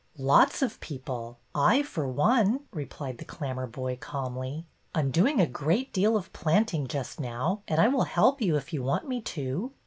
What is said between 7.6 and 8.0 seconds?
and I